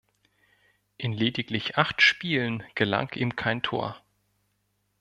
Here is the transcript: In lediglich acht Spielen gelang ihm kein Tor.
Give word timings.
In 0.97 1.13
lediglich 1.13 1.77
acht 1.77 2.01
Spielen 2.01 2.63
gelang 2.73 3.11
ihm 3.13 3.35
kein 3.35 3.61
Tor. 3.61 4.01